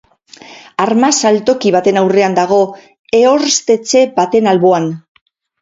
[0.85, 2.59] Arma saltoki baten aurrean dago,
[3.21, 4.93] ehorztetxe baten alboan.